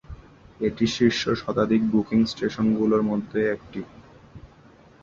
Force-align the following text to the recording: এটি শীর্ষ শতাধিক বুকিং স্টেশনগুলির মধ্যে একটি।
এটি 0.59 0.85
শীর্ষ 0.87 1.21
শতাধিক 1.35 1.81
বুকিং 1.91 2.19
স্টেশনগুলির 2.25 3.03
মধ্যে 3.03 3.39
একটি। 3.51 3.81